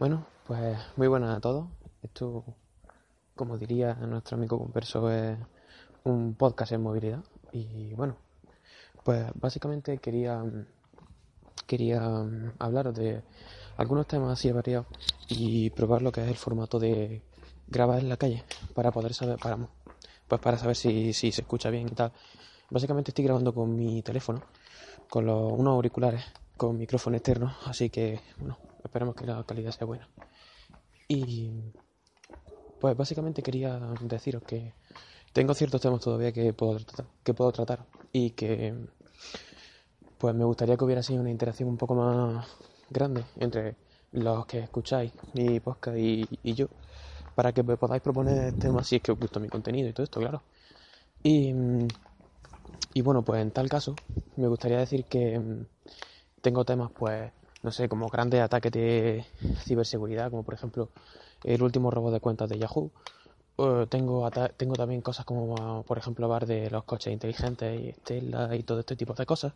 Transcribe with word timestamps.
Bueno, 0.00 0.24
pues 0.46 0.78
muy 0.96 1.08
buenas 1.08 1.36
a 1.36 1.40
todos. 1.42 1.66
Esto, 2.02 2.42
como 3.36 3.58
diría 3.58 3.92
nuestro 3.96 4.38
amigo 4.38 4.58
converso, 4.58 5.10
es 5.10 5.36
un 6.04 6.36
podcast 6.36 6.72
en 6.72 6.80
movilidad. 6.80 7.22
Y 7.52 7.92
bueno, 7.92 8.16
pues 9.04 9.26
básicamente 9.34 9.98
quería, 9.98 10.42
quería 11.66 12.00
hablaros 12.58 12.94
de 12.94 13.22
algunos 13.76 14.06
temas 14.06 14.32
así 14.32 14.50
variados 14.50 14.86
y 15.28 15.68
probar 15.68 16.00
lo 16.00 16.12
que 16.12 16.22
es 16.22 16.28
el 16.28 16.36
formato 16.36 16.78
de 16.78 17.20
grabar 17.68 17.98
en 17.98 18.08
la 18.08 18.16
calle 18.16 18.42
para 18.74 18.92
poder 18.92 19.12
saber, 19.12 19.38
para, 19.38 19.58
pues 20.26 20.40
para 20.40 20.56
saber 20.56 20.76
si, 20.76 21.12
si 21.12 21.30
se 21.30 21.42
escucha 21.42 21.68
bien 21.68 21.88
y 21.88 21.94
tal. 21.94 22.10
Básicamente 22.70 23.10
estoy 23.10 23.26
grabando 23.26 23.52
con 23.52 23.76
mi 23.76 24.00
teléfono, 24.00 24.40
con 25.10 25.26
los, 25.26 25.52
unos 25.52 25.72
auriculares, 25.74 26.24
con 26.56 26.78
micrófono 26.78 27.18
externo, 27.18 27.54
así 27.66 27.90
que 27.90 28.18
bueno, 28.38 28.56
esperemos 28.90 29.14
que 29.16 29.26
la 29.26 29.44
calidad 29.44 29.72
sea 29.72 29.86
buena. 29.86 30.08
Y 31.08 31.74
pues 32.78 32.96
básicamente 32.96 33.42
quería 33.42 33.78
deciros 34.00 34.42
que 34.44 34.74
tengo 35.32 35.54
ciertos 35.54 35.80
temas 35.82 36.00
todavía 36.02 36.32
que 36.32 36.52
puedo 36.54 36.78
tratar, 36.78 37.06
que 37.24 37.34
puedo 37.34 37.52
tratar 37.52 37.86
y 38.12 38.30
que 38.32 38.74
pues 40.18 40.34
me 40.34 40.44
gustaría 40.44 40.76
que 40.76 40.84
hubiera 40.84 41.02
sido 41.02 41.20
una 41.20 41.30
interacción 41.30 41.68
un 41.68 41.76
poco 41.78 41.94
más 41.94 42.46
grande 42.90 43.26
entre 43.36 43.76
los 44.12 44.46
que 44.46 44.58
escucháis 44.60 45.12
mi 45.32 45.60
podcast 45.60 45.96
y, 45.98 46.28
y 46.42 46.54
yo 46.54 46.66
para 47.34 47.52
que 47.52 47.62
me 47.62 47.76
podáis 47.76 48.02
proponer 48.02 48.54
temas 48.54 48.88
si 48.88 48.96
es 48.96 49.02
que 49.02 49.12
os 49.12 49.18
gusta 49.18 49.40
mi 49.40 49.48
contenido 49.48 49.88
y 49.88 49.92
todo 49.92 50.04
esto, 50.04 50.20
claro. 50.20 50.44
Y, 51.22 51.54
y 52.94 53.02
bueno, 53.02 53.24
pues 53.24 53.42
en 53.42 53.50
tal 53.52 53.68
caso 53.68 54.00
me 54.36 54.48
gustaría 54.48 54.78
decir 54.78 55.06
que 55.06 55.40
tengo 56.42 56.64
temas 56.64 56.90
pues 56.96 57.32
no 57.62 57.72
sé, 57.72 57.88
como 57.88 58.08
grandes 58.08 58.40
ataques 58.40 58.72
de 58.72 59.24
ciberseguridad, 59.64 60.30
como 60.30 60.42
por 60.42 60.54
ejemplo 60.54 60.88
el 61.44 61.62
último 61.62 61.90
robo 61.90 62.10
de 62.10 62.20
cuentas 62.20 62.48
de 62.48 62.58
Yahoo. 62.58 62.90
tengo, 63.88 64.30
tengo 64.56 64.74
también 64.74 65.02
cosas 65.02 65.24
como, 65.24 65.82
por 65.84 65.98
ejemplo, 65.98 66.26
hablar 66.26 66.46
de 66.46 66.70
los 66.70 66.84
coches 66.84 67.12
inteligentes 67.12 67.80
y 67.80 67.92
Tesla 68.02 68.54
y 68.56 68.62
todo 68.62 68.80
este 68.80 68.96
tipo 68.96 69.14
de 69.14 69.26
cosas. 69.26 69.52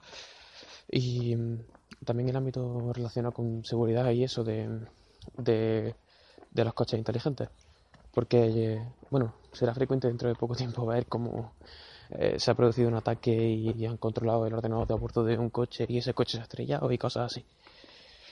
Y 0.91 1.34
mm, 1.36 1.58
también 2.05 2.28
el 2.28 2.36
ámbito 2.36 2.92
relacionado 2.92 3.33
con 3.33 3.64
seguridad 3.64 4.11
y 4.11 4.24
eso 4.24 4.44
de, 4.44 4.86
de, 5.39 5.94
los 6.52 6.74
coches 6.74 6.98
inteligentes. 6.98 7.48
Porque, 8.12 8.83
bueno, 9.11 9.34
será 9.52 9.74
frecuente 9.74 10.08
dentro 10.08 10.28
de 10.28 10.34
poco 10.34 10.55
tiempo 10.55 10.86
ver 10.86 11.06
cómo 11.06 11.52
eh, 12.11 12.39
se 12.39 12.50
ha 12.50 12.55
producido 12.55 12.89
un 12.89 12.94
ataque 12.94 13.33
y, 13.33 13.86
han 13.86 13.96
controlado 13.96 14.46
el 14.46 14.55
ordenador 14.55 14.86
de 14.86 14.94
a 14.94 14.96
bordo 14.96 15.24
de 15.24 15.39
un 15.39 15.50
coche 15.50 15.86
y 15.89 15.98
ese 15.98 16.14
coche 16.14 16.36
se 16.36 16.41
ha 16.41 16.42
estrellado 16.42 16.91
y 16.92 16.98
cosas 16.98 17.33
así. 17.33 17.44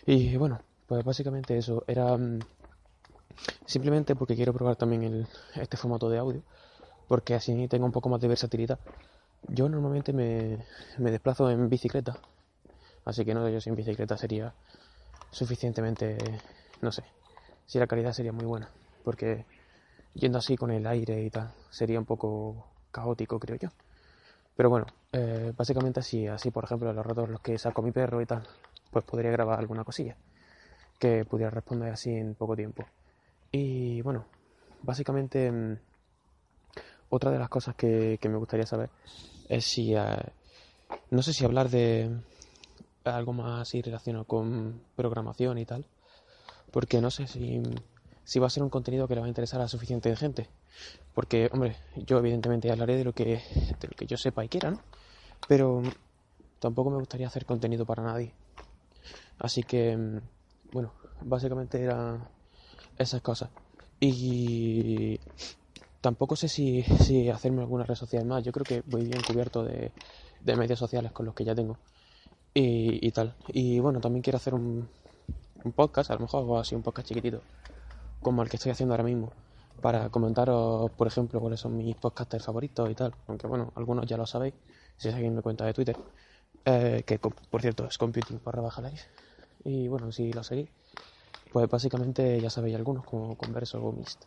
Y 0.06 0.36
bueno, 0.36 0.62
pues 0.86 1.04
básicamente 1.04 1.56
eso. 1.58 1.84
Era 1.88 2.16
mm, 2.16 2.44
simplemente 3.64 4.14
porque 4.16 4.36
quiero 4.36 4.52
probar 4.52 4.76
también 4.76 5.02
el, 5.02 5.26
este 5.54 5.76
formato 5.76 6.08
de 6.08 6.18
audio, 6.18 6.42
porque 7.08 7.34
así 7.34 7.68
tengo 7.68 7.86
un 7.86 7.92
poco 7.92 8.08
más 8.08 8.20
de 8.20 8.28
versatilidad. 8.28 8.80
Yo 9.48 9.68
normalmente 9.68 10.12
me, 10.12 10.64
me 10.98 11.10
desplazo 11.10 11.50
en 11.50 11.68
bicicleta, 11.68 12.20
así 13.04 13.24
que 13.24 13.34
no, 13.34 13.48
yo 13.48 13.60
sin 13.60 13.76
bicicleta 13.76 14.16
sería 14.18 14.54
suficientemente, 15.30 16.42
no 16.82 16.92
sé, 16.92 17.04
si 17.66 17.78
la 17.78 17.88
calidad 17.88 18.12
sería 18.12 18.32
muy 18.32 18.46
buena, 18.46 18.70
porque 19.04 19.46
yendo 20.14 20.38
así 20.38 20.56
con 20.56 20.70
el 20.72 20.86
aire 20.86 21.22
y 21.22 21.30
tal, 21.30 21.52
sería 21.70 21.98
un 22.00 22.06
poco 22.06 22.66
caótico, 22.92 23.40
creo 23.40 23.58
yo. 23.58 23.70
Pero 24.56 24.70
bueno, 24.70 24.86
eh, 25.12 25.52
básicamente 25.56 26.00
así, 26.00 26.26
así 26.26 26.50
por 26.50 26.64
ejemplo 26.64 26.92
los 26.92 27.06
ratos 27.06 27.28
los 27.28 27.40
que 27.40 27.58
saco 27.58 27.82
mi 27.82 27.92
perro 27.92 28.20
y 28.20 28.26
tal, 28.26 28.46
pues 28.92 29.04
podría 29.04 29.30
grabar 29.30 29.58
alguna 29.58 29.84
cosilla 29.84 30.16
que 30.98 31.24
pudiera 31.24 31.50
responder 31.50 31.92
así 31.92 32.10
en 32.10 32.34
poco 32.36 32.54
tiempo. 32.54 32.86
Y 33.50 34.00
bueno, 34.02 34.26
básicamente 34.82 35.50
mm, 35.50 35.78
otra 37.08 37.30
de 37.30 37.38
las 37.38 37.48
cosas 37.48 37.74
que, 37.74 38.18
me 38.22 38.36
gustaría 38.36 38.66
saber 38.66 38.90
es 39.48 39.64
si, 39.64 39.94
eh, 39.94 40.00
no 41.10 41.22
sé 41.22 41.32
si 41.32 41.44
hablar 41.44 41.70
de 41.70 42.10
algo 43.04 43.32
más 43.32 43.62
así 43.62 43.82
relacionado 43.82 44.24
con 44.26 44.80
programación 44.94 45.58
y 45.58 45.66
tal, 45.66 45.86
porque 46.70 47.00
no 47.00 47.10
sé 47.10 47.26
si, 47.26 47.62
si 48.24 48.38
va 48.38 48.46
a 48.46 48.50
ser 48.50 48.62
un 48.62 48.70
contenido 48.70 49.08
que 49.08 49.14
le 49.14 49.20
va 49.20 49.26
a 49.26 49.28
interesar 49.28 49.60
a 49.60 49.68
suficiente 49.68 50.14
gente. 50.14 50.48
Porque, 51.14 51.50
hombre, 51.52 51.76
yo 51.96 52.18
evidentemente 52.18 52.70
hablaré 52.70 52.96
de 52.96 53.04
lo 53.04 53.12
que, 53.12 53.24
de 53.24 53.88
lo 53.88 53.96
que 53.96 54.06
yo 54.06 54.16
sepa 54.16 54.44
y 54.44 54.48
quiera, 54.48 54.70
¿no? 54.70 54.80
Pero 55.48 55.82
tampoco 56.60 56.90
me 56.90 56.98
gustaría 56.98 57.26
hacer 57.26 57.44
contenido 57.44 57.84
para 57.84 58.02
nadie. 58.02 58.32
Así 59.38 59.62
que, 59.62 59.96
mm, 59.96 60.20
bueno, 60.72 60.92
básicamente 61.22 61.82
eran 61.82 62.28
esas 62.98 63.20
cosas. 63.22 63.50
Y 64.00 65.20
tampoco 66.00 66.36
sé 66.36 66.48
si, 66.48 66.82
si 66.82 67.28
hacerme 67.30 67.62
alguna 67.62 67.84
red 67.84 67.94
social 67.94 68.24
más. 68.26 68.44
Yo 68.44 68.52
creo 68.52 68.66
que 68.66 68.82
voy 68.86 69.04
bien 69.04 69.22
cubierto 69.22 69.64
de, 69.64 69.92
de 70.40 70.56
medios 70.56 70.78
sociales 70.78 71.12
con 71.12 71.26
los 71.26 71.34
que 71.34 71.44
ya 71.44 71.54
tengo. 71.54 71.78
Y, 72.54 73.06
y, 73.06 73.10
tal. 73.12 73.34
Y 73.48 73.78
bueno, 73.80 74.00
también 74.00 74.22
quiero 74.22 74.36
hacer 74.36 74.54
un, 74.54 74.88
un 75.64 75.72
podcast, 75.72 76.10
a 76.10 76.14
lo 76.14 76.20
mejor 76.20 76.60
así, 76.60 76.74
un 76.74 76.82
podcast 76.82 77.08
chiquitito, 77.08 77.40
como 78.20 78.42
el 78.42 78.48
que 78.48 78.56
estoy 78.56 78.72
haciendo 78.72 78.94
ahora 78.94 79.04
mismo, 79.04 79.32
para 79.80 80.08
comentaros, 80.10 80.90
por 80.92 81.06
ejemplo, 81.06 81.40
cuáles 81.40 81.60
son 81.60 81.76
mis 81.76 81.96
podcasters 81.96 82.44
favoritos 82.44 82.90
y 82.90 82.94
tal. 82.94 83.14
Aunque 83.26 83.46
bueno, 83.46 83.72
algunos 83.76 84.06
ya 84.06 84.16
lo 84.16 84.26
sabéis, 84.26 84.54
si 84.96 85.10
seguís 85.10 85.32
mi 85.32 85.42
cuenta 85.42 85.64
de 85.64 85.74
Twitter, 85.74 85.96
eh, 86.64 87.04
que 87.06 87.18
por 87.18 87.60
cierto 87.60 87.86
es 87.86 87.98
computing 87.98 88.38
para 88.40 88.60
bajar 88.60 88.92
y 89.64 89.88
bueno, 89.88 90.12
si 90.12 90.32
lo 90.32 90.42
seguís, 90.42 90.70
pues 91.52 91.68
básicamente 91.68 92.40
ya 92.40 92.50
sabéis 92.50 92.76
algunos, 92.76 93.04
como 93.04 93.36
Converso 93.36 93.82
o 93.82 93.92
Mist. 93.92 94.24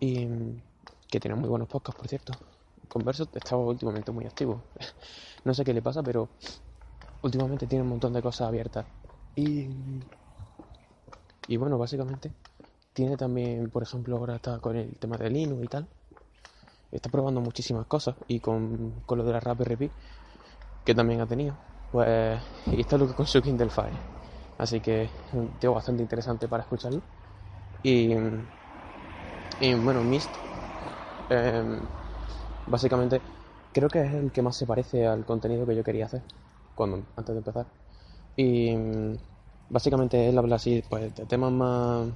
Y 0.00 0.28
que 1.08 1.20
tienen 1.20 1.38
muy 1.40 1.48
buenos 1.48 1.68
podcasts, 1.68 1.98
por 1.98 2.08
cierto. 2.08 2.40
Converso 2.88 3.28
está 3.34 3.56
últimamente 3.56 4.12
muy 4.12 4.26
activo. 4.26 4.64
no 5.44 5.54
sé 5.54 5.64
qué 5.64 5.74
le 5.74 5.82
pasa, 5.82 6.02
pero 6.02 6.30
últimamente 7.22 7.66
tiene 7.66 7.84
un 7.84 7.90
montón 7.90 8.12
de 8.12 8.22
cosas 8.22 8.48
abiertas. 8.48 8.86
Y, 9.36 9.68
y 11.46 11.56
bueno, 11.56 11.78
básicamente 11.78 12.34
tiene 12.94 13.16
también, 13.16 13.70
por 13.70 13.82
ejemplo, 13.82 14.16
ahora 14.16 14.36
está 14.36 14.60
con 14.60 14.76
el 14.76 14.98
tema 14.98 15.18
de 15.18 15.30
Linux 15.30 15.64
y 15.64 15.68
tal. 15.68 15.88
Está 16.90 17.08
probando 17.10 17.40
muchísimas 17.40 17.86
cosas 17.86 18.16
y 18.26 18.40
con, 18.40 19.02
con 19.02 19.18
lo 19.18 19.24
de 19.24 19.32
la 19.32 19.40
Raspberry 19.40 19.92
que 20.86 20.94
también 20.94 21.20
ha 21.20 21.26
tenido. 21.26 21.54
Pues 21.92 22.40
y 22.72 22.80
está 22.80 22.96
lo 22.96 23.06
que 23.06 23.14
con 23.14 23.26
su 23.26 23.42
Kindle 23.42 23.68
Fire. 23.68 23.92
Así 24.58 24.80
que 24.80 25.10
tengo 25.60 25.74
bastante 25.74 26.02
interesante 26.02 26.48
para 26.48 26.62
escucharlo. 26.62 27.02
Y, 27.82 28.14
y 29.60 29.74
bueno, 29.74 30.02
Mist, 30.02 30.30
em, 31.28 31.80
básicamente 32.66 33.20
creo 33.72 33.88
que 33.88 34.02
es 34.02 34.14
el 34.14 34.30
que 34.32 34.42
más 34.42 34.56
se 34.56 34.66
parece 34.66 35.06
al 35.06 35.24
contenido 35.24 35.66
que 35.66 35.76
yo 35.76 35.84
quería 35.84 36.06
hacer 36.06 36.22
cuando 36.74 37.02
antes 37.16 37.34
de 37.34 37.38
empezar. 37.38 37.66
Y 38.36 38.74
básicamente 39.68 40.28
él 40.28 40.38
habla 40.38 40.56
así 40.56 40.82
pues, 40.88 41.14
de 41.14 41.26
temas 41.26 41.52
más. 41.52 42.08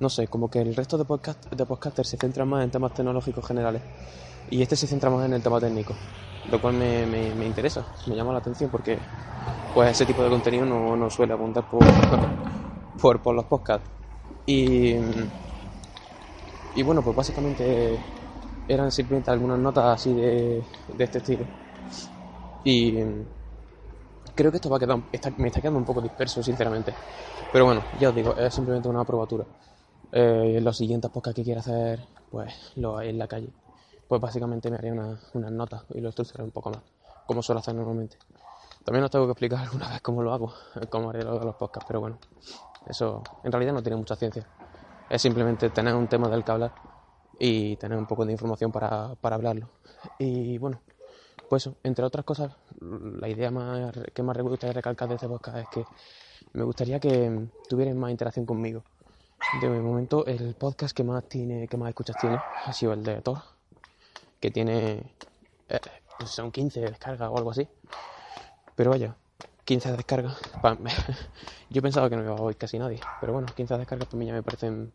No 0.00 0.08
sé, 0.08 0.28
como 0.28 0.48
que 0.48 0.60
el 0.60 0.76
resto 0.76 0.96
de, 0.96 1.04
podcast, 1.04 1.52
de 1.52 1.66
podcasters 1.66 2.08
se 2.08 2.16
centran 2.16 2.48
más 2.48 2.62
en 2.62 2.70
temas 2.70 2.94
tecnológicos 2.94 3.44
generales 3.44 3.82
y 4.50 4.62
este 4.62 4.76
se 4.76 4.86
centra 4.86 5.10
más 5.10 5.26
en 5.26 5.32
el 5.34 5.42
tema 5.42 5.60
técnico, 5.60 5.94
lo 6.50 6.60
cual 6.60 6.74
me, 6.74 7.06
me, 7.06 7.34
me 7.34 7.46
interesa, 7.46 7.84
me 8.06 8.16
llama 8.16 8.32
la 8.32 8.38
atención 8.38 8.70
porque 8.70 8.98
pues 9.74 9.90
ese 9.90 10.06
tipo 10.06 10.22
de 10.22 10.30
contenido 10.30 10.64
no, 10.64 10.96
no 10.96 11.10
suele 11.10 11.34
apuntar 11.34 11.64
por, 11.64 11.84
por, 13.00 13.22
por, 13.22 13.34
los 13.34 13.44
podcasts. 13.44 13.88
Y, 14.46 14.94
y 16.74 16.82
bueno, 16.82 17.02
pues 17.02 17.14
básicamente 17.14 17.98
eran 18.66 18.90
simplemente 18.90 19.30
algunas 19.30 19.58
notas 19.58 19.84
así 20.00 20.12
de, 20.14 20.64
de 20.96 21.04
este 21.04 21.18
estilo. 21.18 21.44
Y 22.64 22.94
creo 24.34 24.50
que 24.50 24.56
esto 24.56 24.70
va 24.70 24.76
a 24.76 24.80
quedar, 24.80 24.98
me 25.36 25.48
está 25.48 25.60
quedando 25.60 25.78
un 25.78 25.84
poco 25.84 26.00
disperso, 26.00 26.42
sinceramente. 26.42 26.92
Pero 27.52 27.64
bueno, 27.66 27.82
ya 28.00 28.10
os 28.10 28.14
digo, 28.14 28.34
es 28.36 28.54
simplemente 28.54 28.88
una 28.88 29.04
probatura. 29.04 29.44
Eh, 30.12 30.60
los 30.62 30.76
siguientes 30.76 31.10
podcasts 31.10 31.36
que 31.36 31.44
quiera 31.44 31.60
hacer, 31.60 32.00
pues 32.30 32.72
lo 32.76 33.00
en 33.00 33.18
la 33.18 33.26
calle. 33.26 33.48
Pues 34.08 34.20
básicamente 34.20 34.70
me 34.70 34.76
haría 34.76 34.92
unas 34.92 35.52
notas 35.52 35.84
y 35.90 36.00
lo 36.00 36.08
estructuraré 36.08 36.44
un 36.44 36.50
poco 36.50 36.70
más, 36.70 36.80
como 37.26 37.42
suelo 37.42 37.60
hacer 37.60 37.74
normalmente. 37.74 38.16
También 38.84 39.04
os 39.04 39.10
tengo 39.10 39.26
que 39.26 39.32
explicar 39.32 39.60
alguna 39.64 39.88
vez 39.90 40.00
cómo 40.00 40.22
lo 40.22 40.32
hago, 40.32 40.52
cómo 40.88 41.10
haré 41.10 41.22
los 41.22 41.54
podcasts, 41.56 41.86
pero 41.86 42.00
bueno, 42.00 42.18
eso 42.86 43.22
en 43.44 43.52
realidad 43.52 43.74
no 43.74 43.82
tiene 43.82 43.96
mucha 43.96 44.16
ciencia. 44.16 44.46
Es 45.10 45.20
simplemente 45.20 45.70
tener 45.70 45.94
un 45.94 46.08
tema 46.08 46.28
del 46.28 46.42
que 46.42 46.52
hablar 46.52 46.72
y 47.38 47.76
tener 47.76 47.98
un 47.98 48.06
poco 48.06 48.24
de 48.24 48.32
información 48.32 48.72
para, 48.72 49.14
para 49.16 49.36
hablarlo. 49.36 49.68
Y 50.18 50.58
bueno, 50.58 50.80
pues 51.48 51.68
entre 51.82 52.04
otras 52.04 52.24
cosas, 52.24 52.52
la 52.80 53.28
idea 53.28 53.50
más, 53.50 53.92
que 54.14 54.22
más 54.22 54.36
me 54.36 54.42
gustaría 54.42 54.72
recalcar 54.72 55.08
de 55.08 55.14
este 55.14 55.28
podcast 55.28 55.58
es 55.58 55.68
que 55.68 55.84
me 56.52 56.64
gustaría 56.64 56.98
que 56.98 57.48
tuvierais 57.68 57.96
más 57.96 58.10
interacción 58.10 58.46
conmigo. 58.46 58.82
De 59.60 59.68
momento, 59.68 60.26
el 60.26 60.54
podcast 60.54 60.96
que 60.96 61.04
más 61.04 61.24
tiene, 61.28 61.68
que 61.68 61.76
más 61.76 61.88
escuchas 61.90 62.16
tiene, 62.20 62.38
ha 62.64 62.72
sido 62.72 62.92
el 62.92 63.02
de 63.02 63.20
Thor, 63.22 63.38
que 64.40 64.50
tiene, 64.50 65.16
eh, 65.68 65.80
son 66.26 66.52
15 66.52 66.80
descargas 66.80 67.30
o 67.30 67.38
algo 67.38 67.50
así. 67.50 67.68
Pero 68.74 68.90
vaya, 68.90 69.16
15 69.64 69.92
descargas. 69.92 70.36
Yo 71.70 71.82
pensaba 71.82 72.08
que 72.08 72.16
no 72.16 72.22
iba 72.22 72.32
a 72.34 72.38
oír 72.38 72.56
casi 72.56 72.78
nadie, 72.78 73.00
pero 73.20 73.32
bueno, 73.32 73.52
15 73.54 73.76
descargas 73.76 74.08
para 74.08 74.18
mí 74.18 74.26
ya 74.26 74.32
me 74.32 74.42
parecen 74.42 74.92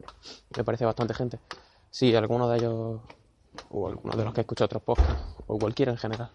me 0.55 0.63
parece 0.63 0.85
bastante 0.85 1.13
gente. 1.13 1.39
Sí, 1.91 2.15
alguno 2.15 2.49
de 2.49 2.57
ellos 2.59 3.01
o 3.69 3.87
alguno 3.89 4.17
de 4.17 4.25
los 4.25 4.33
que 4.33 4.41
escucho 4.41 4.65
otros 4.65 4.83
podcasts 4.83 5.23
o 5.47 5.59
cualquiera 5.59 5.91
en 5.91 5.97
general. 5.97 6.31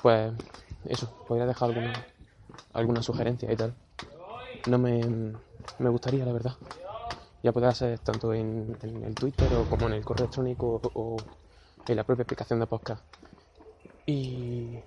Pues 0.00 0.32
eso, 0.84 1.12
podría 1.26 1.46
dejar 1.46 1.68
alguna 1.68 2.06
alguna 2.72 3.02
sugerencia 3.02 3.52
y 3.52 3.56
tal. 3.56 3.76
No 4.66 4.78
me, 4.78 5.08
me 5.78 5.88
gustaría, 5.90 6.24
la 6.26 6.32
verdad. 6.32 6.56
Ya 7.42 7.52
puede 7.52 7.72
ser 7.74 7.98
tanto 8.00 8.34
en, 8.34 8.78
el 8.82 9.16
Twitter 9.18 9.54
o 9.54 9.66
como 9.66 9.88
en 9.88 9.94
el 9.94 10.04
correo 10.04 10.24
electrónico 10.24 10.80
o, 10.94 11.26
en 11.92 11.96
la 11.96 12.04
propia 12.04 12.24
aplicación 12.24 12.60
de 12.60 12.66
podcast. 12.66 13.02
Y 14.06 14.78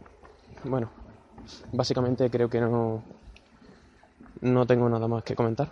bueno, 0.63 0.89
básicamente 1.73 2.29
creo 2.29 2.49
que 2.49 2.61
no, 2.61 3.03
no 4.41 4.65
tengo 4.65 4.89
nada 4.89 5.07
más 5.07 5.23
que 5.23 5.35
comentar. 5.35 5.69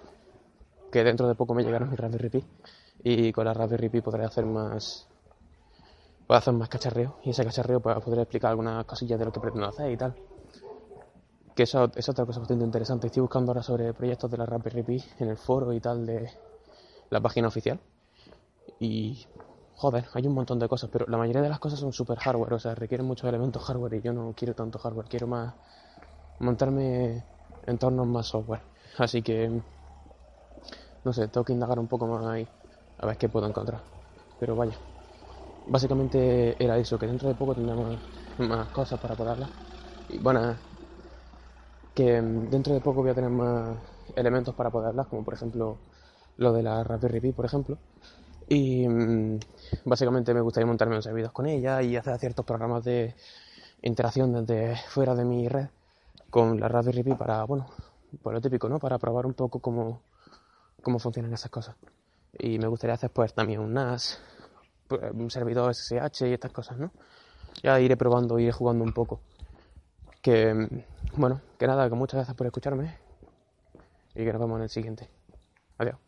Que 0.91 1.03
dentro 1.03 1.27
de 1.27 1.35
poco 1.35 1.53
me 1.53 1.63
llegará 1.63 1.85
mi 1.85 1.95
Raspberry 1.95 2.29
Pi 2.29 2.43
y 3.03 3.31
con 3.31 3.45
la 3.45 3.53
Raspberry 3.53 3.89
Pi 3.89 4.01
podré 4.01 4.25
hacer 4.25 4.45
más 4.45 5.07
puedo 6.25 6.39
hacer 6.39 6.53
más 6.53 6.67
cacharreo 6.67 7.17
y 7.23 7.29
ese 7.29 7.45
cacharreo 7.45 7.79
pues, 7.79 7.97
podré 8.03 8.21
explicar 8.21 8.51
algunas 8.51 8.83
cosillas 8.85 9.17
de 9.17 9.25
lo 9.25 9.31
que 9.31 9.39
pretendo 9.39 9.67
hacer 9.67 9.91
y 9.91 9.97
tal. 9.97 10.15
Que 11.55 11.63
eso 11.63 11.89
es 11.95 12.07
otra 12.07 12.25
cosa 12.25 12.39
bastante 12.39 12.63
interesante. 12.63 13.07
Estoy 13.07 13.21
buscando 13.21 13.51
ahora 13.51 13.63
sobre 13.63 13.93
proyectos 13.93 14.29
de 14.29 14.37
la 14.37 14.45
Raspberry 14.45 14.83
Pi 14.83 15.03
en 15.19 15.29
el 15.29 15.37
foro 15.37 15.73
y 15.73 15.79
tal 15.79 16.05
de 16.05 16.29
la 17.09 17.21
página 17.21 17.47
oficial. 17.47 17.79
Y 18.79 19.25
joder, 19.77 20.05
hay 20.13 20.25
un 20.25 20.33
montón 20.33 20.57
de 20.59 20.67
cosas, 20.67 20.89
pero 20.91 21.05
la 21.07 21.17
mayoría 21.17 21.41
de 21.41 21.49
las 21.49 21.59
cosas 21.59 21.79
son 21.79 21.93
super 21.93 22.17
hardware, 22.17 22.53
o 22.53 22.59
sea, 22.59 22.73
requieren 22.75 23.05
muchos 23.05 23.29
elementos 23.29 23.63
hardware 23.63 23.93
y 23.93 24.01
yo 24.01 24.11
no 24.11 24.33
quiero 24.35 24.55
tanto 24.55 24.79
hardware, 24.79 25.07
quiero 25.07 25.27
más 25.27 25.53
montarme 26.39 27.23
entornos 27.65 28.07
más 28.07 28.27
software. 28.27 28.61
Así 28.97 29.21
que, 29.21 29.61
no 31.03 31.13
sé, 31.13 31.27
tengo 31.27 31.45
que 31.45 31.53
indagar 31.53 31.79
un 31.79 31.87
poco 31.87 32.07
más 32.07 32.25
ahí, 32.25 32.47
a 32.97 33.05
ver 33.05 33.17
qué 33.17 33.29
puedo 33.29 33.47
encontrar. 33.47 33.83
Pero 34.39 34.55
vaya, 34.55 34.77
básicamente 35.67 36.61
era 36.63 36.77
eso, 36.77 36.97
que 36.97 37.07
dentro 37.07 37.27
de 37.27 37.35
poco 37.35 37.55
tendremos 37.55 37.99
más 38.37 38.69
cosas 38.69 38.99
para 38.99 39.15
poderlas. 39.15 39.51
Y 40.09 40.19
bueno, 40.19 40.57
que 41.93 42.21
dentro 42.21 42.73
de 42.73 42.81
poco 42.81 43.01
voy 43.01 43.11
a 43.11 43.15
tener 43.15 43.29
más 43.29 43.77
elementos 44.15 44.55
para 44.55 44.71
poderlas, 44.71 45.07
como 45.07 45.23
por 45.23 45.33
ejemplo 45.35 45.77
lo 46.37 46.53
de 46.53 46.63
la 46.63 46.83
Raspberry 46.83 47.19
Pi, 47.21 47.31
por 47.31 47.45
ejemplo. 47.45 47.77
Y 48.47 48.87
mm, 48.87 49.39
básicamente 49.85 50.33
me 50.33 50.41
gustaría 50.41 50.65
montarme 50.65 50.95
unos 50.95 51.03
servidores 51.03 51.33
con 51.33 51.47
ella 51.47 51.81
y 51.81 51.95
hacer 51.95 52.17
ciertos 52.17 52.45
programas 52.45 52.83
de 52.83 53.15
interacción 53.81 54.33
desde 54.33 54.77
fuera 54.89 55.15
de 55.15 55.25
mi 55.25 55.47
red 55.47 55.67
con 56.29 56.59
la 56.59 56.67
Raspberry 56.67 57.03
Pi 57.03 57.13
para, 57.13 57.43
bueno, 57.43 57.67
por 58.21 58.33
lo 58.33 58.41
típico, 58.41 58.69
¿no? 58.69 58.79
Para 58.79 58.97
probar 58.97 59.25
un 59.25 59.33
poco 59.33 59.59
cómo, 59.59 60.01
cómo 60.81 60.99
funcionan 60.99 61.33
esas 61.33 61.51
cosas. 61.51 61.75
Y 62.37 62.59
me 62.59 62.67
gustaría 62.67 62.93
hacer 62.93 63.09
pues 63.09 63.33
también 63.33 63.59
un 63.59 63.73
NAS, 63.73 64.19
pues, 64.87 65.01
un 65.13 65.29
servidor 65.29 65.73
SSH 65.73 66.27
y 66.27 66.33
estas 66.33 66.51
cosas, 66.51 66.77
¿no? 66.77 66.91
Ya 67.63 67.79
iré 67.79 67.97
probando, 67.97 68.39
iré 68.39 68.51
jugando 68.51 68.83
un 68.83 68.93
poco. 68.93 69.21
Que, 70.21 70.53
mm, 70.53 71.19
bueno, 71.19 71.41
que 71.57 71.67
nada, 71.67 71.89
que 71.89 71.95
muchas 71.95 72.15
gracias 72.15 72.35
por 72.35 72.47
escucharme 72.47 72.97
y 74.15 74.23
que 74.23 74.31
nos 74.31 74.41
vemos 74.41 74.57
en 74.57 74.63
el 74.63 74.69
siguiente. 74.69 75.09
Adiós. 75.77 76.06